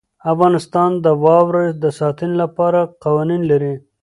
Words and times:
افغانستان 0.31 0.91
د 1.05 1.07
واوره 1.23 1.65
د 1.83 1.85
ساتنې 1.99 2.35
لپاره 2.43 2.79
قوانین 3.03 3.41
لري. 3.51 3.75